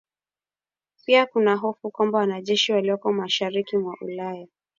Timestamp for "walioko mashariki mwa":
2.73-3.95